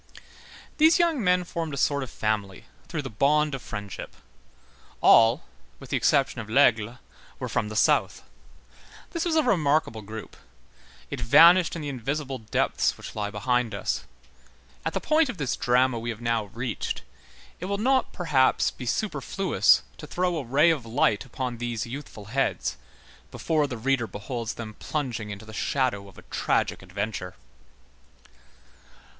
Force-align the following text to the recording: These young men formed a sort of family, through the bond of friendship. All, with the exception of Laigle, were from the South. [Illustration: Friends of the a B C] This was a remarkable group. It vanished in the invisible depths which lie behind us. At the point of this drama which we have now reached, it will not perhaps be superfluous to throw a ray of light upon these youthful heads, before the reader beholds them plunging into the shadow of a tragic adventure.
These 0.79 0.97
young 0.97 1.23
men 1.23 1.43
formed 1.43 1.75
a 1.75 1.77
sort 1.77 2.01
of 2.01 2.09
family, 2.09 2.65
through 2.87 3.03
the 3.03 3.09
bond 3.11 3.53
of 3.53 3.61
friendship. 3.61 4.15
All, 4.99 5.43
with 5.79 5.91
the 5.91 5.95
exception 5.97 6.41
of 6.41 6.49
Laigle, 6.49 6.97
were 7.37 7.47
from 7.47 7.69
the 7.69 7.75
South. 7.75 8.23
[Illustration: 8.23 8.31
Friends 8.41 8.65
of 8.65 8.73
the 8.73 8.79
a 8.79 8.79
B 8.79 8.95
C] 8.95 9.09
This 9.11 9.25
was 9.25 9.35
a 9.35 9.43
remarkable 9.47 10.01
group. 10.01 10.37
It 11.11 11.21
vanished 11.21 11.75
in 11.75 11.83
the 11.83 11.89
invisible 11.89 12.39
depths 12.39 12.97
which 12.97 13.13
lie 13.15 13.29
behind 13.29 13.75
us. 13.75 14.03
At 14.83 14.93
the 14.95 14.99
point 14.99 15.29
of 15.29 15.37
this 15.37 15.55
drama 15.55 15.99
which 15.99 16.03
we 16.05 16.09
have 16.09 16.19
now 16.19 16.45
reached, 16.45 17.03
it 17.59 17.65
will 17.67 17.77
not 17.77 18.11
perhaps 18.11 18.71
be 18.71 18.87
superfluous 18.87 19.83
to 19.99 20.07
throw 20.07 20.37
a 20.37 20.43
ray 20.43 20.71
of 20.71 20.83
light 20.83 21.25
upon 21.25 21.59
these 21.59 21.85
youthful 21.85 22.25
heads, 22.25 22.75
before 23.29 23.67
the 23.67 23.77
reader 23.77 24.07
beholds 24.07 24.55
them 24.55 24.73
plunging 24.79 25.29
into 25.29 25.45
the 25.45 25.53
shadow 25.53 26.07
of 26.07 26.17
a 26.17 26.23
tragic 26.31 26.81
adventure. 26.81 27.35